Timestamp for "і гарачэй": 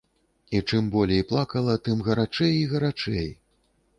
2.61-3.29